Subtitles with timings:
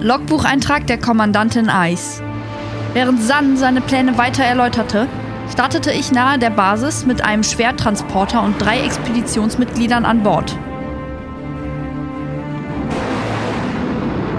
[0.00, 2.22] Logbucheintrag der Kommandantin Eis.
[2.94, 5.08] Während San seine Pläne weiter erläuterte,
[5.50, 10.56] startete ich nahe der Basis mit einem Schwertransporter und drei Expeditionsmitgliedern an Bord.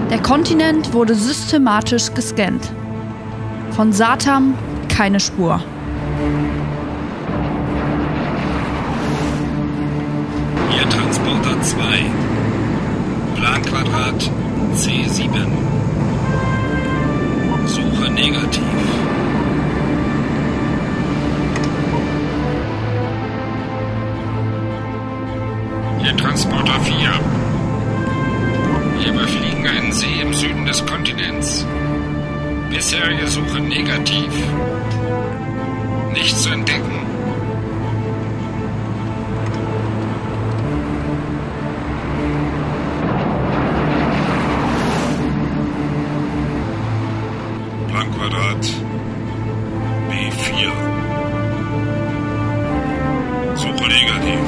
[0.10, 2.72] Der Kontinent wurde systematisch gescannt.
[3.72, 4.54] Von Satam
[4.88, 5.62] keine Spur.
[10.72, 12.49] Hier Transporter 2.
[13.40, 14.30] Planquadrat
[14.76, 15.48] C7.
[17.68, 18.64] Suche negativ.
[26.02, 26.96] Hier Transporter 4.
[29.00, 31.66] Wir überfliegen einen See im Süden des Kontinents.
[32.70, 34.34] Bisherige Suche negativ.
[36.12, 37.09] Nichts zu entdecken.
[48.00, 48.66] Planquadrat
[50.10, 50.72] B4.
[53.58, 54.40] Suche negativ.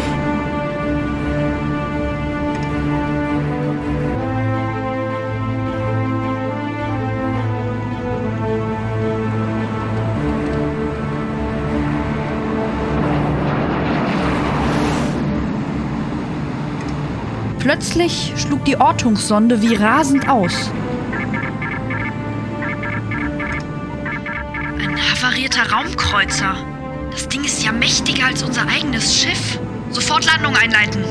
[17.59, 20.71] Plötzlich schlug die Ortungssonde wie rasend aus.
[25.31, 26.57] Ein havarierter Raumkreuzer.
[27.09, 29.57] Das Ding ist ja mächtiger als unser eigenes Schiff.
[29.89, 31.05] Sofort Landung einleiten.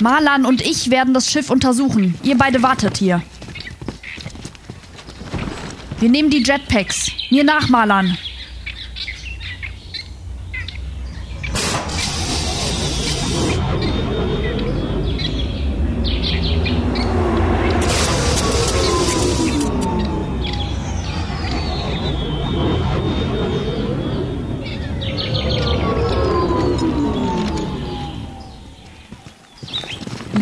[0.00, 2.14] Marlan und ich werden das Schiff untersuchen.
[2.22, 3.22] Ihr beide wartet hier.
[6.00, 7.10] Wir nehmen die Jetpacks.
[7.30, 8.18] Mir nach, Marlan.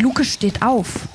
[0.05, 1.07] Luke steht auf.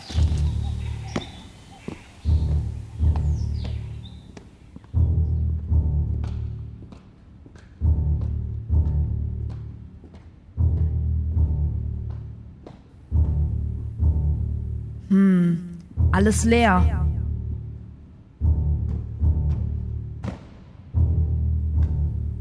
[15.08, 15.78] Hm,
[16.10, 17.06] alles leer.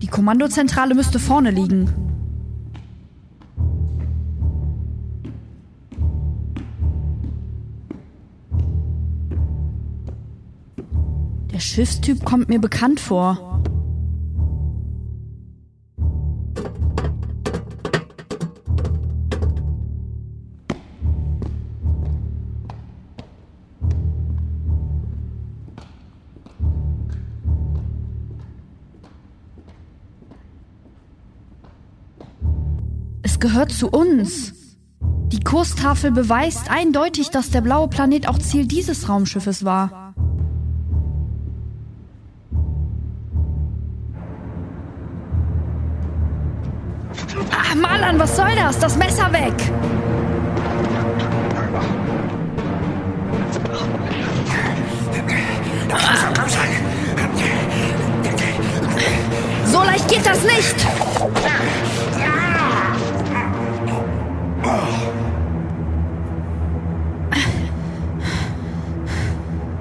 [0.01, 2.09] Die Kommandozentrale müsste vorne liegen.
[11.59, 13.62] Der Schiffstyp kommt mir bekannt vor.
[33.22, 34.53] Es gehört zu uns.
[35.02, 40.09] Die Kurstafel beweist eindeutig, dass der blaue Planet auch Ziel dieses Raumschiffes war.
[47.72, 48.80] Ah, Malan, was soll das?
[48.80, 49.53] Das Messer weg!
[59.66, 60.88] So leicht geht das nicht!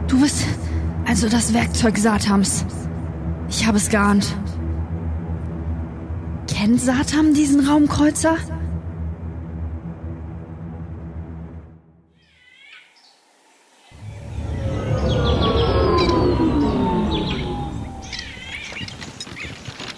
[0.09, 0.45] Du bist
[1.07, 2.67] also das Werkzeug Satams.
[3.49, 4.27] Ich habe es geahnt.
[6.61, 8.37] Kennt Satam diesen Raumkreuzer?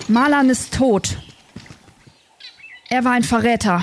[0.09, 1.17] Malan ist tot.
[2.91, 3.83] Er war ein Verräter.